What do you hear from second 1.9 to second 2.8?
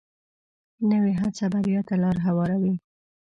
لار هواروي